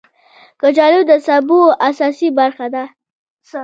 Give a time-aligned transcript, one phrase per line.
[0.61, 2.83] کچالو د سبو اساسي برخه ده